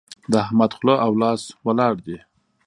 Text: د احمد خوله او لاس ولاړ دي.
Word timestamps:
د 0.31 0.33
احمد 0.43 0.71
خوله 0.77 0.95
او 1.05 1.11
لاس 1.21 1.41
ولاړ 1.65 1.93
دي. 2.05 2.17